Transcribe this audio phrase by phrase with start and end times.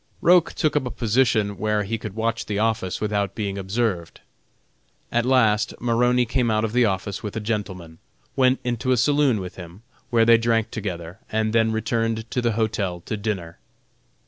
[0.19, 4.19] Roch took up a position where he could watch the office without being observed.
[5.11, 7.99] At last Maroney came out of the office with a gentleman,
[8.35, 12.53] went into a saloon with him, where they drank together, and then returned to the
[12.53, 13.59] hotel to dinner.